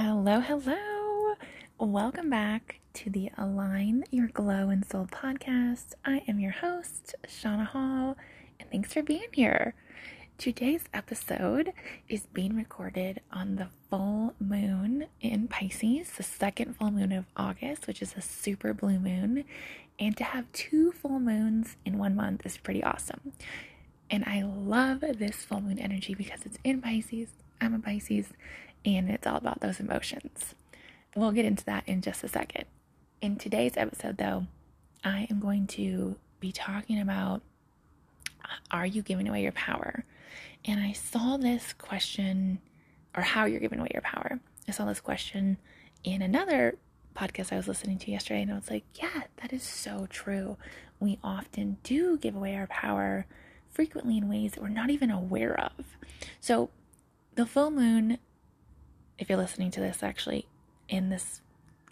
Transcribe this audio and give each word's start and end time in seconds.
Hello, 0.00 0.38
hello. 0.38 1.34
Welcome 1.76 2.30
back 2.30 2.78
to 2.92 3.10
the 3.10 3.32
Align 3.36 4.04
Your 4.12 4.28
Glow 4.28 4.68
and 4.68 4.86
Soul 4.86 5.08
podcast. 5.10 5.94
I 6.04 6.22
am 6.28 6.38
your 6.38 6.52
host, 6.52 7.16
Shauna 7.26 7.66
Hull, 7.66 8.16
and 8.60 8.70
thanks 8.70 8.92
for 8.92 9.02
being 9.02 9.26
here. 9.32 9.74
Today's 10.38 10.84
episode 10.94 11.72
is 12.08 12.28
being 12.32 12.54
recorded 12.54 13.22
on 13.32 13.56
the 13.56 13.70
full 13.90 14.34
moon 14.38 15.06
in 15.20 15.48
Pisces, 15.48 16.12
the 16.12 16.22
second 16.22 16.76
full 16.76 16.92
moon 16.92 17.10
of 17.10 17.24
August, 17.36 17.88
which 17.88 18.00
is 18.00 18.14
a 18.16 18.22
super 18.22 18.72
blue 18.72 19.00
moon. 19.00 19.42
And 19.98 20.16
to 20.16 20.22
have 20.22 20.44
two 20.52 20.92
full 20.92 21.18
moons 21.18 21.74
in 21.84 21.98
one 21.98 22.14
month 22.14 22.46
is 22.46 22.56
pretty 22.56 22.84
awesome. 22.84 23.32
And 24.08 24.22
I 24.28 24.42
love 24.42 25.00
this 25.00 25.44
full 25.44 25.60
moon 25.60 25.80
energy 25.80 26.14
because 26.14 26.46
it's 26.46 26.58
in 26.62 26.82
Pisces. 26.82 27.30
I'm 27.60 27.74
a 27.74 27.80
Pisces 27.80 28.28
and 28.84 29.10
it's 29.10 29.26
all 29.26 29.36
about 29.36 29.60
those 29.60 29.80
emotions. 29.80 30.54
We'll 31.14 31.32
get 31.32 31.44
into 31.44 31.64
that 31.64 31.84
in 31.86 32.02
just 32.02 32.22
a 32.24 32.28
second. 32.28 32.64
In 33.20 33.36
today's 33.36 33.76
episode, 33.76 34.18
though, 34.18 34.46
I 35.02 35.26
am 35.30 35.40
going 35.40 35.66
to 35.68 36.16
be 36.40 36.52
talking 36.52 37.00
about 37.00 37.42
are 38.70 38.86
you 38.86 39.02
giving 39.02 39.28
away 39.28 39.42
your 39.42 39.52
power? 39.52 40.04
And 40.64 40.80
I 40.80 40.92
saw 40.92 41.36
this 41.36 41.72
question, 41.72 42.60
or 43.16 43.22
how 43.22 43.44
you're 43.44 43.60
giving 43.60 43.80
away 43.80 43.90
your 43.92 44.02
power. 44.02 44.40
I 44.66 44.72
saw 44.72 44.84
this 44.84 45.00
question 45.00 45.58
in 46.04 46.22
another 46.22 46.76
podcast 47.16 47.52
I 47.52 47.56
was 47.56 47.68
listening 47.68 47.98
to 47.98 48.10
yesterday, 48.10 48.42
and 48.42 48.52
I 48.52 48.54
was 48.54 48.70
like, 48.70 48.84
yeah, 48.94 49.24
that 49.42 49.52
is 49.52 49.62
so 49.62 50.06
true. 50.08 50.56
We 51.00 51.18
often 51.22 51.78
do 51.82 52.16
give 52.16 52.36
away 52.36 52.56
our 52.56 52.66
power 52.66 53.26
frequently 53.70 54.18
in 54.18 54.28
ways 54.28 54.52
that 54.52 54.62
we're 54.62 54.68
not 54.68 54.90
even 54.90 55.10
aware 55.10 55.58
of. 55.58 55.96
So, 56.40 56.70
the 57.34 57.46
full 57.46 57.70
moon 57.70 58.18
if 59.18 59.28
you're 59.28 59.38
listening 59.38 59.70
to 59.72 59.80
this 59.80 60.02
actually 60.02 60.46
in 60.88 61.10
this 61.10 61.40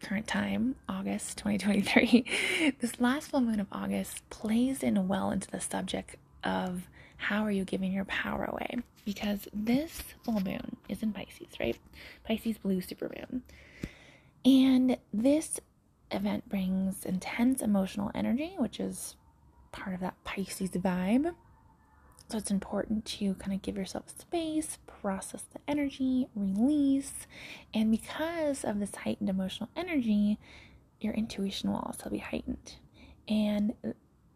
current 0.00 0.26
time, 0.26 0.76
August 0.88 1.38
2023, 1.38 2.74
this 2.80 3.00
last 3.00 3.30
full 3.30 3.40
moon 3.40 3.60
of 3.60 3.66
August 3.72 4.28
plays 4.30 4.82
in 4.82 5.08
well 5.08 5.30
into 5.30 5.50
the 5.50 5.60
subject 5.60 6.16
of 6.44 6.88
how 7.16 7.42
are 7.42 7.50
you 7.50 7.64
giving 7.64 7.92
your 7.92 8.04
power 8.04 8.44
away? 8.44 8.78
Because 9.04 9.48
this 9.52 10.02
full 10.24 10.40
moon 10.40 10.76
is 10.88 11.02
in 11.02 11.12
Pisces, 11.12 11.48
right? 11.58 11.76
Pisces 12.24 12.58
blue 12.58 12.80
supermoon. 12.80 13.40
And 14.44 14.96
this 15.12 15.58
event 16.10 16.48
brings 16.48 17.04
intense 17.04 17.62
emotional 17.62 18.10
energy, 18.14 18.54
which 18.58 18.78
is 18.78 19.16
part 19.72 19.94
of 19.94 20.00
that 20.00 20.22
Pisces 20.24 20.70
vibe. 20.70 21.34
So 22.28 22.38
it's 22.38 22.50
important 22.50 23.04
to 23.04 23.34
kind 23.34 23.52
of 23.52 23.62
give 23.62 23.76
yourself 23.76 24.04
space, 24.18 24.78
process 24.86 25.44
the 25.52 25.60
energy, 25.68 26.26
release. 26.34 27.26
And 27.72 27.90
because 27.90 28.64
of 28.64 28.80
this 28.80 28.94
heightened 28.94 29.28
emotional 29.30 29.70
energy, 29.76 30.38
your 31.00 31.14
intuition 31.14 31.70
will 31.70 31.78
also 31.78 32.10
be 32.10 32.18
heightened. 32.18 32.74
And, 33.28 33.74
uh, 33.84 33.90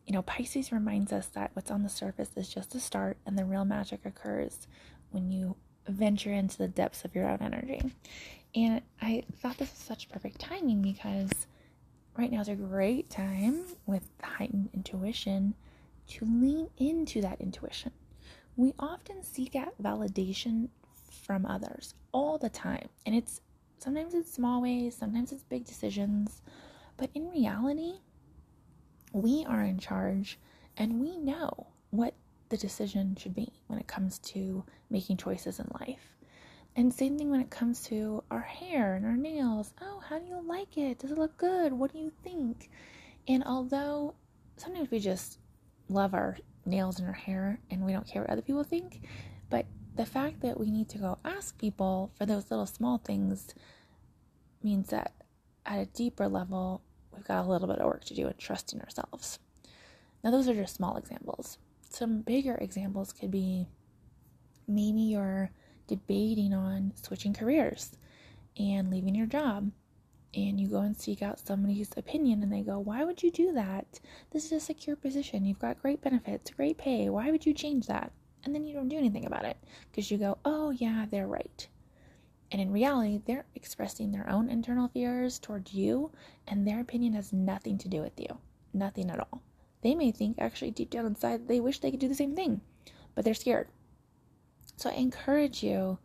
you 0.06 0.12
know, 0.12 0.22
Pisces 0.22 0.70
reminds 0.72 1.12
us 1.12 1.26
that 1.28 1.50
what's 1.54 1.70
on 1.70 1.82
the 1.82 1.88
surface 1.88 2.30
is 2.36 2.48
just 2.48 2.74
a 2.74 2.80
start, 2.80 3.16
and 3.26 3.36
the 3.36 3.44
real 3.44 3.64
magic 3.64 4.04
occurs 4.04 4.68
when 5.10 5.30
you 5.30 5.56
venture 5.88 6.32
into 6.32 6.58
the 6.58 6.68
depths 6.68 7.04
of 7.04 7.14
your 7.14 7.28
own 7.28 7.38
energy. 7.40 7.80
And 8.54 8.82
I 9.00 9.24
thought 9.36 9.58
this 9.58 9.70
was 9.70 9.78
such 9.78 10.08
perfect 10.08 10.40
timing 10.40 10.82
because 10.82 11.30
right 12.16 12.30
now 12.30 12.40
is 12.40 12.48
a 12.48 12.54
great 12.54 13.10
time 13.10 13.64
with 13.86 14.08
heightened 14.22 14.70
intuition 14.74 15.54
to 16.10 16.24
lean 16.24 16.68
into 16.76 17.20
that 17.20 17.40
intuition. 17.40 17.92
We 18.56 18.74
often 18.78 19.22
seek 19.22 19.56
out 19.56 19.80
validation 19.82 20.68
from 21.24 21.46
others 21.46 21.94
all 22.12 22.38
the 22.38 22.48
time, 22.48 22.88
and 23.06 23.14
it's 23.14 23.40
sometimes 23.78 24.14
it's 24.14 24.32
small 24.32 24.60
ways, 24.60 24.96
sometimes 24.96 25.32
it's 25.32 25.42
big 25.44 25.64
decisions, 25.64 26.42
but 26.96 27.10
in 27.14 27.30
reality, 27.30 27.94
we 29.12 29.44
are 29.48 29.62
in 29.62 29.78
charge 29.78 30.38
and 30.76 31.00
we 31.00 31.16
know 31.16 31.66
what 31.90 32.14
the 32.48 32.56
decision 32.56 33.16
should 33.16 33.34
be 33.34 33.52
when 33.66 33.78
it 33.78 33.86
comes 33.86 34.18
to 34.18 34.64
making 34.90 35.16
choices 35.16 35.58
in 35.58 35.66
life. 35.80 36.16
And 36.76 36.92
same 36.92 37.18
thing 37.18 37.30
when 37.30 37.40
it 37.40 37.50
comes 37.50 37.82
to 37.84 38.22
our 38.30 38.40
hair 38.40 38.94
and 38.94 39.04
our 39.04 39.16
nails. 39.16 39.72
Oh, 39.80 40.00
how 40.08 40.18
do 40.18 40.26
you 40.26 40.40
like 40.46 40.76
it? 40.76 40.98
Does 40.98 41.10
it 41.10 41.18
look 41.18 41.36
good? 41.36 41.72
What 41.72 41.92
do 41.92 41.98
you 41.98 42.12
think? 42.22 42.70
And 43.26 43.42
although 43.44 44.14
sometimes 44.56 44.90
we 44.90 45.00
just 45.00 45.38
love 45.90 46.14
our 46.14 46.38
nails 46.64 46.98
and 46.98 47.08
our 47.08 47.14
hair 47.14 47.60
and 47.70 47.84
we 47.84 47.92
don't 47.92 48.06
care 48.06 48.22
what 48.22 48.30
other 48.30 48.42
people 48.42 48.64
think. 48.64 49.00
But 49.48 49.66
the 49.96 50.06
fact 50.06 50.40
that 50.40 50.58
we 50.58 50.70
need 50.70 50.88
to 50.90 50.98
go 50.98 51.18
ask 51.24 51.58
people 51.58 52.12
for 52.16 52.26
those 52.26 52.50
little 52.50 52.66
small 52.66 52.98
things 52.98 53.54
means 54.62 54.88
that 54.90 55.12
at 55.66 55.78
a 55.78 55.86
deeper 55.86 56.28
level, 56.28 56.82
we've 57.12 57.26
got 57.26 57.44
a 57.44 57.48
little 57.48 57.68
bit 57.68 57.78
of 57.78 57.86
work 57.86 58.04
to 58.04 58.14
do 58.14 58.26
in 58.26 58.34
trusting 58.38 58.80
ourselves. 58.80 59.38
Now, 60.22 60.30
those 60.30 60.48
are 60.48 60.54
just 60.54 60.76
small 60.76 60.96
examples. 60.96 61.58
Some 61.88 62.22
bigger 62.22 62.54
examples 62.56 63.12
could 63.12 63.30
be 63.30 63.66
maybe 64.68 65.00
you're 65.00 65.50
debating 65.86 66.54
on 66.54 66.92
switching 66.94 67.34
careers 67.34 67.96
and 68.56 68.90
leaving 68.90 69.14
your 69.14 69.26
job 69.26 69.70
and 70.34 70.60
you 70.60 70.68
go 70.68 70.80
and 70.80 70.96
seek 70.96 71.22
out 71.22 71.40
somebody's 71.40 71.90
opinion 71.96 72.42
and 72.42 72.52
they 72.52 72.62
go, 72.62 72.78
Why 72.78 73.04
would 73.04 73.22
you 73.22 73.30
do 73.30 73.52
that? 73.52 74.00
This 74.30 74.46
is 74.46 74.52
a 74.52 74.60
secure 74.60 74.96
position. 74.96 75.44
You've 75.44 75.58
got 75.58 75.82
great 75.82 76.00
benefits, 76.00 76.50
great 76.50 76.78
pay. 76.78 77.08
Why 77.08 77.30
would 77.30 77.46
you 77.46 77.52
change 77.54 77.86
that? 77.86 78.12
And 78.44 78.54
then 78.54 78.64
you 78.64 78.74
don't 78.74 78.88
do 78.88 78.96
anything 78.96 79.26
about 79.26 79.44
it 79.44 79.56
because 79.90 80.10
you 80.10 80.18
go, 80.18 80.38
Oh, 80.44 80.70
yeah, 80.70 81.06
they're 81.10 81.26
right. 81.26 81.66
And 82.52 82.60
in 82.60 82.72
reality, 82.72 83.20
they're 83.24 83.46
expressing 83.54 84.10
their 84.10 84.28
own 84.28 84.48
internal 84.48 84.88
fears 84.88 85.38
towards 85.38 85.72
you, 85.72 86.10
and 86.48 86.66
their 86.66 86.80
opinion 86.80 87.12
has 87.12 87.32
nothing 87.32 87.78
to 87.78 87.88
do 87.88 88.00
with 88.00 88.18
you. 88.18 88.38
Nothing 88.72 89.10
at 89.10 89.20
all. 89.20 89.42
They 89.82 89.94
may 89.94 90.10
think, 90.10 90.36
actually, 90.38 90.72
deep 90.72 90.90
down 90.90 91.06
inside, 91.06 91.46
they 91.46 91.60
wish 91.60 91.78
they 91.78 91.90
could 91.90 92.00
do 92.00 92.08
the 92.08 92.14
same 92.14 92.34
thing, 92.34 92.60
but 93.14 93.24
they're 93.24 93.34
scared. 93.34 93.68
So 94.76 94.90
I 94.90 94.94
encourage 94.94 95.62
you 95.62 95.98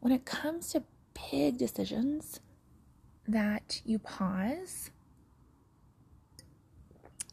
when 0.00 0.12
it 0.12 0.24
comes 0.24 0.70
to 0.72 0.84
big 1.30 1.58
decisions, 1.58 2.40
that 3.28 3.80
you 3.84 3.98
pause. 3.98 4.90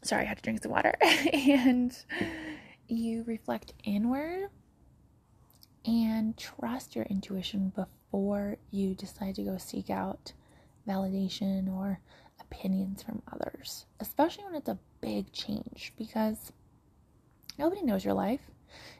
Sorry, 0.02 0.24
I 0.24 0.28
had 0.28 0.38
to 0.38 0.42
drink 0.42 0.62
some 0.62 0.72
water. 0.72 0.94
and 1.32 1.96
you 2.88 3.24
reflect 3.26 3.72
inward 3.84 4.48
and 5.86 6.36
trust 6.36 6.94
your 6.94 7.04
intuition 7.06 7.72
before 7.74 8.56
you 8.70 8.94
decide 8.94 9.34
to 9.36 9.42
go 9.42 9.58
seek 9.58 9.90
out 9.90 10.32
validation 10.86 11.72
or 11.72 12.00
opinions 12.40 13.02
from 13.02 13.22
others, 13.32 13.86
especially 14.00 14.44
when 14.44 14.54
it's 14.54 14.68
a 14.68 14.78
big 15.00 15.32
change 15.32 15.92
because 15.96 16.52
nobody 17.58 17.82
knows 17.82 18.04
your 18.04 18.14
life. 18.14 18.40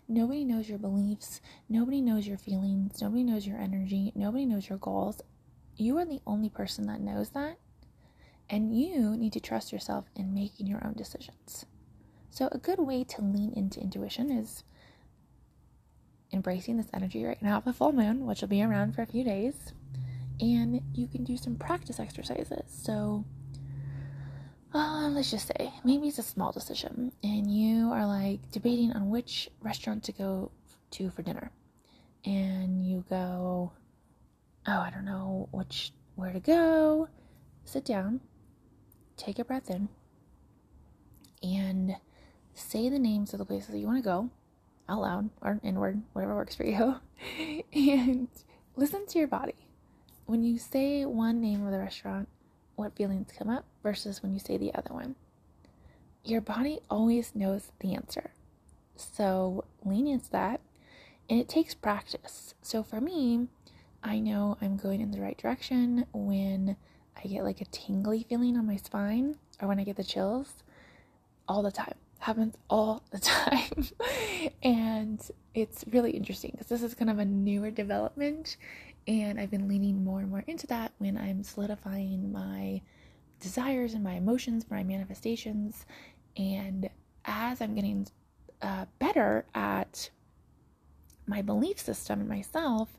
Nobody 0.07 0.45
knows 0.45 0.69
your 0.69 0.79
beliefs. 0.79 1.41
Nobody 1.69 2.01
knows 2.01 2.27
your 2.27 2.39
feelings. 2.39 3.01
Nobody 3.01 3.25
knows 3.25 3.47
your 3.47 3.59
energy. 3.59 4.13
Nobody 4.15 4.47
knows 4.47 4.69
your 4.69 4.79
goals 4.79 5.21
you 5.77 5.99
are 5.99 6.05
the 6.05 6.21
only 6.27 6.49
person 6.49 6.87
that 6.87 7.01
knows 7.01 7.31
that, 7.31 7.59
and 8.49 8.77
you 8.79 9.17
need 9.17 9.33
to 9.33 9.41
trust 9.41 9.73
yourself 9.73 10.07
in 10.15 10.35
making 10.35 10.67
your 10.67 10.85
own 10.85 10.95
decisions. 10.95 11.67
So, 12.31 12.49
a 12.53 12.59
good 12.59 12.81
way 12.81 13.05
to 13.05 13.23
lean 13.23 13.53
into 13.55 13.81
intuition 13.81 14.31
is 14.31 14.65
embracing 16.33 16.77
this 16.77 16.89
energy 16.93 17.25
right 17.25 17.41
now 17.41 17.59
of 17.59 17.65
the 17.65 17.73
full 17.73 17.93
moon, 17.93 18.27
which 18.27 18.41
will 18.41 18.49
be 18.49 18.63
around 18.63 18.95
for 18.95 19.03
a 19.03 19.07
few 19.07 19.25
days, 19.25 19.73
and 20.41 20.81
you 20.93 21.07
can 21.07 21.25
do 21.25 21.37
some 21.37 21.57
practice 21.57 22.01
exercises. 22.01 22.65
So, 22.69 23.25
uh, 24.75 25.09
let's 25.11 25.31
just 25.31 25.47
say 25.47 25.73
maybe 25.85 26.09
it's 26.09 26.19
a 26.19 26.23
small 26.23 26.51
decision, 26.51 27.13
and 27.23 27.51
you 27.51 27.93
are 27.93 28.07
like 28.07 28.51
debating 28.51 28.93
on 28.93 29.11
which 29.11 29.49
restaurant 29.63 30.03
to 30.05 30.13
go 30.13 30.51
to 30.91 31.11
for 31.11 31.23
dinner, 31.23 31.53
and 32.25 32.85
you 32.85 33.05
go, 33.09 33.73
oh, 34.67 34.79
I 34.79 34.91
don't 34.91 35.05
know 35.05 35.49
which 35.53 35.93
where 36.15 36.33
to 36.33 36.41
go. 36.41 37.09
Sit 37.65 37.85
down, 37.85 38.21
take 39.17 39.39
a 39.39 39.45
breath 39.45 39.71
in, 39.71 39.89
and 41.43 41.97
say 42.55 42.89
the 42.89 42.99
names 42.99 43.33
of 43.33 43.39
the 43.39 43.45
places 43.45 43.69
that 43.71 43.79
you 43.79 43.87
want 43.87 43.99
to 43.99 44.09
go 44.09 44.31
out 44.89 45.01
loud 45.01 45.31
or 45.41 45.61
inward, 45.63 46.03
whatever 46.13 46.35
works 46.35 46.55
for 46.55 46.65
you. 46.65 46.97
and 47.73 48.29
listen 48.77 49.07
to 49.07 49.19
your 49.19 49.29
body. 49.29 49.69
When 50.27 50.43
you 50.43 50.59
say 50.59 51.05
one 51.05 51.41
name 51.41 51.65
of 51.65 51.73
the 51.73 51.79
restaurant, 51.79 52.29
what 52.77 52.97
feelings 52.97 53.31
come 53.37 53.49
up 53.49 53.65
versus 53.83 54.23
when 54.23 54.33
you 54.33 54.39
say 54.39 54.57
the 54.57 54.75
other 54.75 54.93
one. 54.93 55.17
Your 56.25 56.41
body 56.41 56.81
always 56.91 57.35
knows 57.35 57.73
the 57.81 57.95
answer. 57.95 58.31
So 58.97 59.65
lean 59.85 60.07
into 60.07 60.31
that. 60.31 60.61
And 61.29 61.41
it 61.41 61.49
takes 61.49 61.75
practice. 61.75 62.55
So 62.63 62.83
for 62.83 63.01
me, 63.01 63.49
I 64.05 64.21
know 64.21 64.59
I'm 64.63 64.79
going 64.79 65.03
in 65.03 65.13
the 65.13 65.23
right 65.23 65.39
direction 65.39 66.07
when 66.15 66.77
I 67.23 67.29
get 67.29 67.45
like 67.45 67.63
a 67.63 67.67
tingly 67.67 68.25
feeling 68.29 68.57
on 68.59 68.67
my 68.67 68.77
spine 68.77 69.37
or 69.63 69.69
when 69.69 69.81
I 69.81 69.85
get 69.85 69.97
the 69.97 70.05
chills 70.05 70.65
all 71.49 71.63
the 71.63 71.73
time. 71.73 71.97
Happens 72.21 72.57
all 72.71 73.05
the 73.13 73.21
time. 73.21 73.89
and 74.63 75.21
it's 75.55 75.85
really 75.93 76.13
interesting 76.13 76.53
because 76.53 76.69
this 76.69 76.83
is 76.83 76.95
kind 76.95 77.11
of 77.11 77.19
a 77.21 77.27
newer 77.27 77.71
development 77.73 78.57
And 79.07 79.41
I've 79.41 79.51
been 79.53 79.69
leaning 79.69 80.05
more 80.05 80.21
and 80.21 80.31
more 80.31 80.45
into 80.47 80.67
that 80.69 80.93
when 80.99 81.19
I'm 81.19 81.45
solidifying 81.45 82.33
my 82.33 82.83
desires 83.41 83.95
and 83.95 84.05
my 84.05 84.15
emotions, 84.15 84.67
my 84.71 84.85
manifestations. 84.85 85.87
And 86.37 86.91
as 87.27 87.61
I'm 87.61 87.75
getting 87.75 88.09
uh, 88.63 88.87
better 88.99 89.47
at 89.55 90.11
my 91.27 91.43
belief 91.43 91.79
system 91.81 92.21
and 92.21 92.29
myself, 92.29 92.99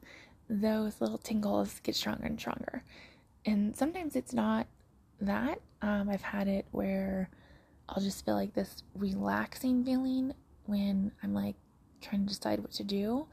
those 0.49 1.01
little 1.01 1.17
tingles 1.17 1.79
get 1.83 1.95
stronger 1.95 2.25
and 2.25 2.39
stronger. 2.39 2.83
And 3.45 3.75
sometimes 3.75 4.15
it's 4.15 4.33
not 4.33 4.67
that. 5.21 5.61
Um, 5.81 6.09
I've 6.09 6.21
had 6.21 6.47
it 6.47 6.65
where 6.71 7.29
I'll 7.87 8.01
just 8.01 8.25
feel 8.25 8.35
like 8.35 8.53
this 8.53 8.83
relaxing 8.95 9.83
feeling 9.83 10.33
when 10.65 11.11
I'm 11.21 11.33
like 11.33 11.55
trying 12.01 12.25
to 12.25 12.33
decide 12.33 12.59
what 12.59 12.71
to 12.73 12.83
do. 12.83 13.27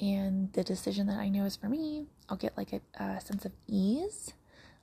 And 0.00 0.52
the 0.52 0.64
decision 0.64 1.06
that 1.06 1.18
I 1.18 1.28
know 1.28 1.44
is 1.44 1.56
for 1.56 1.68
me, 1.68 2.06
I'll 2.28 2.36
get 2.36 2.56
like 2.56 2.72
a, 2.72 2.80
a 3.02 3.20
sense 3.20 3.44
of 3.44 3.52
ease. 3.68 4.32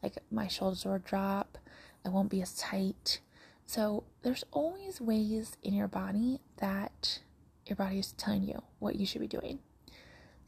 Like 0.02 0.18
my 0.32 0.48
shoulders 0.48 0.86
will 0.86 1.00
drop, 1.00 1.58
I 2.06 2.10
won't 2.10 2.30
be 2.30 2.42
as 2.42 2.56
tight. 2.56 3.20
So 3.66 4.04
there's 4.24 4.44
always 4.52 5.00
ways 5.00 5.58
in 5.64 5.74
your 5.74 5.88
body 5.88 6.40
that 6.58 7.20
your 7.66 7.76
body 7.76 8.00
is 8.00 8.14
telling 8.14 8.44
you 8.44 8.64
what 8.80 8.96
you 8.96 9.06
should 9.06 9.22
be 9.22 9.28
doing. 9.28 9.60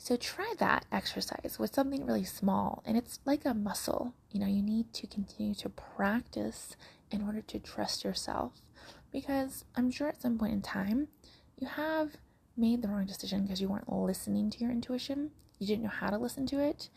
So 0.04 0.18
try 0.18 0.54
that 0.60 0.86
exercise 0.92 1.56
with 1.58 1.74
something 1.74 2.06
really 2.06 2.26
small, 2.26 2.84
and 2.86 2.98
it's 2.98 3.22
like 3.24 3.46
a 3.46 3.54
muscle. 3.54 4.14
You 4.32 4.42
know, 4.42 4.48
you 4.48 4.62
need 4.62 4.92
to 4.96 5.08
continue 5.08 5.56
to 5.56 5.70
practice 5.70 6.76
in 7.10 7.22
order 7.22 7.40
to 7.40 7.58
trust 7.58 8.04
yourself 8.04 8.62
because 9.14 9.64
I'm 9.78 9.90
sure 9.90 10.10
at 10.10 10.22
some 10.22 10.38
point 10.38 10.52
in 10.52 10.62
time 10.62 11.08
you 11.58 11.68
have 11.68 12.18
made 12.58 12.82
the 12.82 12.90
wrong 12.90 13.06
decision 13.06 13.44
because 13.44 13.62
you 13.62 13.70
weren't 13.70 13.90
listening 13.90 14.50
to 14.50 14.60
your 14.60 14.72
intuition, 14.72 15.32
you 15.58 15.66
didn't 15.68 15.84
know 15.84 15.90
how 15.90 16.10
to 16.10 16.18
listen 16.18 16.46
to 16.48 16.60
it, 16.60 16.90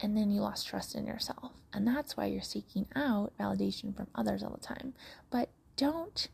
and 0.00 0.16
then 0.16 0.30
you 0.30 0.40
lost 0.40 0.66
trust 0.66 0.94
in 0.94 1.06
yourself. 1.06 1.52
And 1.74 1.86
that's 1.86 2.16
why 2.16 2.24
you're 2.24 2.40
seeking 2.40 2.86
out 2.96 3.34
validation 3.38 3.94
from 3.94 4.06
others 4.14 4.42
all 4.42 4.56
the 4.58 4.66
time. 4.66 4.94
But 5.30 5.50
don't 5.76 6.28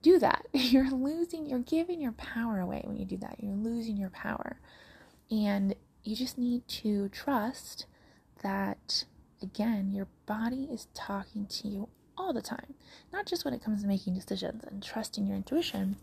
do 0.00 0.20
that. 0.20 0.46
You're 0.52 0.92
losing, 0.92 1.46
you're 1.46 1.58
giving 1.58 2.00
your 2.00 2.12
power 2.12 2.60
away 2.60 2.82
when 2.84 2.98
you 2.98 3.04
do 3.04 3.16
that. 3.16 3.38
You're 3.40 3.56
losing 3.56 3.96
your 3.96 4.10
power. 4.10 4.60
And 5.34 5.74
you 6.04 6.14
just 6.14 6.38
need 6.38 6.68
to 6.68 7.08
trust 7.08 7.86
that, 8.44 9.04
again, 9.42 9.90
your 9.90 10.06
body 10.26 10.68
is 10.70 10.86
talking 10.94 11.46
to 11.46 11.66
you 11.66 11.88
all 12.16 12.32
the 12.32 12.40
time, 12.40 12.74
not 13.12 13.26
just 13.26 13.44
when 13.44 13.52
it 13.52 13.60
comes 13.62 13.82
to 13.82 13.88
making 13.88 14.14
decisions 14.14 14.62
and 14.62 14.80
trusting 14.80 15.26
your 15.26 15.34
intuition, 15.34 15.96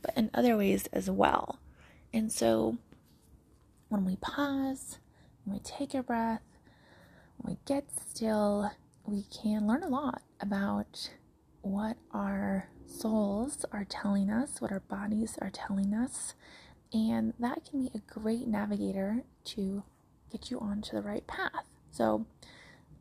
but 0.00 0.16
in 0.16 0.30
other 0.32 0.56
ways 0.56 0.86
as 0.90 1.10
well. 1.10 1.58
And 2.14 2.32
so 2.32 2.78
when 3.90 4.06
we 4.06 4.16
pause, 4.16 4.98
when 5.44 5.56
we 5.56 5.60
take 5.60 5.92
a 5.92 6.02
breath, 6.02 6.40
when 7.36 7.54
we 7.54 7.58
get 7.66 7.90
still, 8.08 8.70
we 9.04 9.24
can 9.24 9.66
learn 9.66 9.82
a 9.82 9.88
lot 9.88 10.22
about 10.40 11.10
what 11.60 11.98
our 12.12 12.70
souls 12.86 13.66
are 13.70 13.84
telling 13.84 14.30
us, 14.30 14.62
what 14.62 14.72
our 14.72 14.80
bodies 14.80 15.36
are 15.42 15.50
telling 15.50 15.92
us, 15.92 16.34
and 16.92 17.34
that 17.38 17.64
can 17.64 17.80
be 17.80 17.90
a 17.94 18.12
great 18.12 18.46
navigator 18.46 19.22
to 19.44 19.82
get 20.30 20.50
you 20.50 20.58
onto 20.60 20.92
the 20.92 21.02
right 21.02 21.26
path. 21.26 21.64
So, 21.90 22.26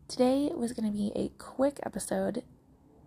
today 0.08 0.52
was 0.54 0.74
going 0.74 0.92
to 0.92 0.98
be 0.98 1.12
a 1.16 1.30
quick 1.38 1.80
episode, 1.84 2.44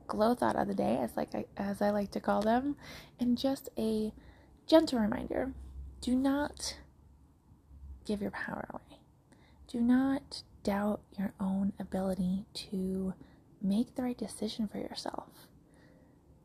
glow 0.07 0.35
thought 0.35 0.57
of 0.57 0.69
the 0.69 0.75
day, 0.75 0.99
as 1.01 1.17
like 1.17 1.35
I, 1.35 1.45
as 1.57 1.81
I 1.83 1.91
like 1.91 2.11
to 2.13 2.21
call 2.21 2.43
them, 2.43 2.77
and 3.19 3.39
just 3.39 3.69
a 3.79 4.13
gentle 4.67 4.99
reminder: 4.99 5.53
do 6.01 6.15
not 6.15 6.79
give 8.05 8.23
your 8.23 8.31
power 8.31 8.67
away. 8.73 9.01
Do 9.69 9.81
not 9.81 10.43
doubt 10.63 11.01
your 11.19 11.33
own 11.41 11.73
ability 11.79 12.45
to 12.55 13.15
make 13.63 13.95
the 13.95 14.03
right 14.03 14.19
decision 14.19 14.69
for 14.69 14.79
yourself. 14.79 15.29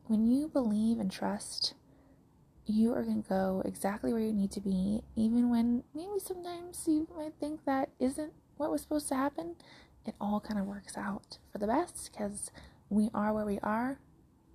When 0.05 0.27
you 0.27 0.47
believe 0.47 0.99
and 0.99 1.11
trust 1.11 1.73
you 2.65 2.94
are 2.94 3.03
going 3.03 3.21
to 3.21 3.29
go 3.29 3.62
exactly 3.65 4.12
where 4.12 4.21
you 4.21 4.33
need 4.33 4.51
to 4.51 4.62
be, 4.62 5.01
even 5.15 5.50
when 5.50 5.83
maybe 5.94 6.19
sometimes 6.19 6.83
you 6.88 7.07
might 7.15 7.33
think 7.39 7.63
that 7.65 7.89
isn't 8.00 8.33
what 8.57 8.71
was 8.71 8.81
supposed 8.81 9.07
to 9.09 9.15
happen. 9.15 9.56
It 10.06 10.15
all 10.19 10.39
kind 10.39 10.59
of 10.59 10.65
works 10.65 10.97
out 10.97 11.38
for 11.51 11.57
the 11.57 11.67
best 11.67 12.12
because 12.12 12.51
we 12.89 13.09
are 13.13 13.33
where 13.33 13.45
we 13.45 13.59
are. 13.59 14.00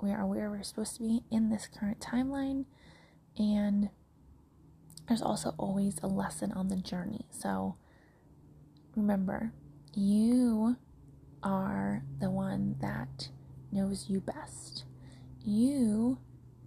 We 0.00 0.10
are 0.10 0.26
where 0.26 0.50
we're 0.50 0.62
supposed 0.62 0.96
to 0.96 1.02
be 1.02 1.22
in 1.30 1.50
this 1.50 1.68
current 1.68 2.00
timeline. 2.00 2.64
And 3.36 3.90
there's 5.08 5.22
also 5.22 5.54
always 5.58 5.98
a 6.02 6.06
lesson 6.06 6.52
on 6.52 6.68
the 6.68 6.76
journey. 6.76 7.26
So 7.30 7.76
remember, 8.96 9.52
you 9.94 10.76
are 11.42 12.04
the 12.20 12.30
one 12.30 12.76
that 12.80 13.28
knows 13.72 14.06
you 14.08 14.20
best. 14.20 14.84
You 15.44 16.18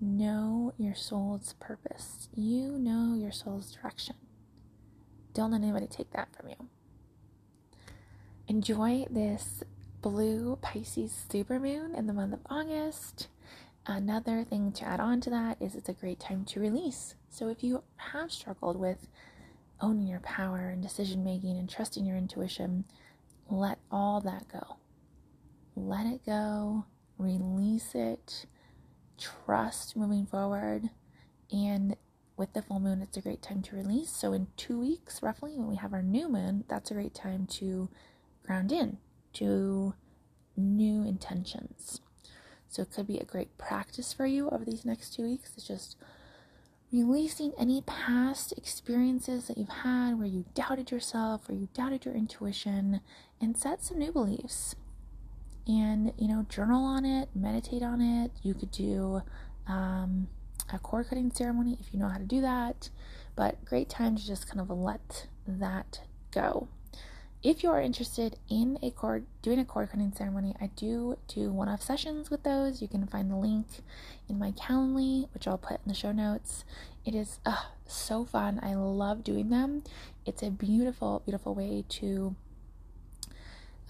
know 0.02 0.74
your 0.78 0.96
soul's 0.96 1.54
purpose. 1.60 2.30
You 2.34 2.78
know 2.78 3.16
your 3.16 3.32
soul's 3.32 3.72
direction. 3.72 4.16
Don't 5.34 5.52
let 5.52 5.62
anybody 5.62 5.88
take 5.88 6.12
that 6.12 6.30
from 6.36 6.50
you. 6.50 6.70
Enjoy 8.48 9.06
this 9.10 9.64
blue 10.02 10.58
Pisces 10.62 11.26
supermoon 11.30 11.98
in 11.98 12.08
the 12.08 12.14
month 12.14 12.34
of 12.34 12.40
August. 12.50 13.28
Another 13.86 14.44
thing 14.44 14.72
to 14.74 14.86
add 14.86 15.00
on 15.00 15.22
to 15.22 15.30
that 15.30 15.62
is 15.62 15.76
it's 15.76 15.90
a 15.90 15.94
great 15.94 16.20
time 16.20 16.46
to 16.46 16.60
release. 16.60 17.16
So 17.30 17.50
if 17.50 17.64
you 17.64 17.84
have 17.98 18.32
struggled 18.32 18.78
with 18.78 19.08
owning 19.82 20.08
your 20.08 20.20
power 20.20 20.70
and 20.70 20.82
decision 20.82 21.24
making 21.24 21.58
and 21.58 21.70
trusting 21.70 22.06
your 22.06 22.18
intuition, 22.18 22.86
let 23.50 23.80
all 23.92 24.22
that 24.22 24.48
go. 24.48 24.78
Let 25.76 26.06
it 26.06 26.26
go, 26.26 26.86
release 27.18 27.96
it, 27.96 28.46
trust 29.18 29.96
moving 29.96 30.26
forward. 30.26 30.90
And 31.52 31.96
with 32.36 32.54
the 32.54 32.62
full 32.62 32.80
moon, 32.80 33.02
it's 33.02 33.18
a 33.18 33.22
great 33.22 33.42
time 33.42 33.62
to 33.64 33.76
release. 33.76 34.10
So, 34.10 34.34
in 34.34 34.48
two 34.58 34.80
weeks, 34.80 35.22
roughly, 35.22 35.54
when 35.56 35.68
we 35.68 35.76
have 35.76 35.94
our 35.94 36.02
new 36.02 36.28
moon, 36.28 36.64
that's 36.68 36.90
a 36.92 36.96
great 36.96 37.14
time 37.14 37.46
to 37.48 37.90
ground 38.46 38.72
in 38.72 38.98
to 39.34 39.94
new 40.58 41.04
intentions. 41.04 42.02
So, 42.68 42.82
it 42.82 42.92
could 42.92 43.08
be 43.08 43.20
a 43.20 43.26
great 43.26 43.58
practice 43.58 44.14
for 44.14 44.26
you 44.26 44.50
over 44.50 44.66
these 44.66 44.86
next 44.86 45.14
two 45.14 45.24
weeks. 45.24 45.54
It's 45.56 45.68
just 45.68 45.96
releasing 46.92 47.54
any 47.58 47.82
past 47.82 48.54
experiences 48.58 49.48
that 49.48 49.58
you've 49.58 49.70
had 49.70 50.18
where 50.18 50.28
you 50.28 50.46
doubted 50.54 50.92
yourself, 50.92 51.48
where 51.48 51.58
you 51.58 51.70
doubted 51.74 52.06
your 52.06 52.16
intuition, 52.16 53.02
and 53.40 53.58
set 53.58 53.84
some 53.84 54.00
new 54.00 54.12
beliefs 54.12 54.76
and 55.68 56.12
you 56.18 56.28
know 56.28 56.46
journal 56.50 56.86
on 56.86 57.06
it 57.06 57.30
meditate 57.36 57.84
on 57.84 58.02
it. 58.02 58.32
You 58.42 58.54
could 58.54 58.72
do 58.72 59.22
um, 59.68 60.28
a 60.72 60.80
cord 60.80 61.08
cutting 61.10 61.32
ceremony 61.32 61.78
if 61.80 61.94
you 61.94 62.00
know 62.00 62.08
how 62.08 62.18
to 62.18 62.26
do 62.26 62.42
that 62.42 62.90
but 63.36 63.64
great 63.66 63.90
time 63.90 64.16
to 64.16 64.26
just 64.26 64.48
kind 64.48 64.60
of 64.62 64.70
let 64.70 65.28
that 65.48 66.02
go. 66.32 66.68
If 67.42 67.62
you 67.62 67.72
are 67.72 67.82
interested 67.82 68.38
in 68.50 68.78
a 68.82 68.92
cord 68.92 69.26
doing 69.42 69.60
a 69.60 69.66
cord 69.66 69.90
cutting 69.90 70.14
ceremony 70.14 70.56
i 70.62 70.68
do 70.78 71.18
do 71.28 71.52
one-off 71.52 71.82
sessions 71.82 72.30
with 72.30 72.44
those. 72.44 72.82
You 72.82 72.88
can 72.88 73.06
find 73.08 73.30
the 73.30 73.36
link 73.36 73.68
in 74.30 74.40
my 74.40 74.52
calendly 74.52 75.28
which 75.34 75.48
i'll 75.48 75.58
put 75.58 75.82
in 75.84 75.88
the 75.88 75.94
show 75.94 76.12
notes. 76.12 76.64
It 77.06 77.16
is 77.16 77.40
uh, 77.46 77.64
so 77.86 78.24
fun. 78.24 78.60
I 78.64 78.76
love 78.76 79.24
doing 79.26 79.50
them. 79.50 79.84
It's 80.26 80.42
a 80.42 80.50
beautiful 80.50 81.22
beautiful 81.26 81.54
way 81.54 81.84
to 81.90 82.36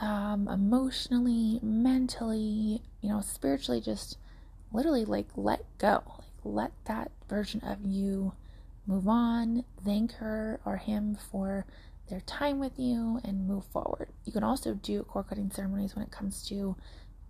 um, 0.03 0.49
emotionally, 0.49 1.61
mentally, 1.63 2.81
you 3.01 3.09
know, 3.09 3.21
spiritually, 3.21 3.79
just 3.79 4.17
literally 4.73 5.05
like 5.05 5.27
let 5.35 5.65
go. 5.77 6.03
Like 6.05 6.27
let 6.43 6.71
that 6.85 7.11
version 7.29 7.61
of 7.61 7.77
you 7.85 8.33
move 8.85 9.07
on, 9.07 9.63
thank 9.85 10.11
her 10.15 10.59
or 10.65 10.75
him 10.75 11.15
for 11.31 11.65
their 12.09 12.19
time 12.19 12.59
with 12.59 12.77
you, 12.77 13.21
and 13.23 13.47
move 13.47 13.63
forward. 13.71 14.09
You 14.25 14.33
can 14.33 14.43
also 14.43 14.73
do 14.73 15.03
cord 15.03 15.27
cutting 15.29 15.49
ceremonies 15.49 15.95
when 15.95 16.03
it 16.03 16.11
comes 16.11 16.45
to, 16.49 16.75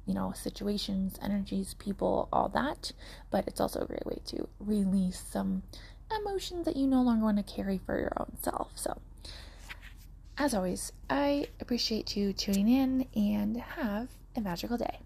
you 0.07 0.13
know, 0.15 0.33
situations, 0.35 1.19
energies, 1.21 1.75
people, 1.75 2.27
all 2.33 2.49
that. 2.49 2.91
But 3.29 3.47
it's 3.47 3.61
also 3.61 3.81
a 3.81 3.85
great 3.85 4.07
way 4.07 4.17
to 4.25 4.49
release 4.59 5.23
some 5.29 5.61
emotions 6.19 6.65
that 6.65 6.75
you 6.75 6.87
no 6.87 7.03
longer 7.03 7.25
want 7.25 7.37
to 7.37 7.55
carry 7.55 7.79
for 7.85 7.99
your 7.99 8.13
own 8.17 8.35
self. 8.41 8.71
So, 8.73 8.99
as 10.37 10.53
always, 10.53 10.91
I 11.09 11.47
appreciate 11.59 12.15
you 12.15 12.33
tuning 12.33 12.67
in 12.67 13.07
and 13.15 13.57
have 13.57 14.09
a 14.35 14.41
magical 14.41 14.77
day. 14.77 14.99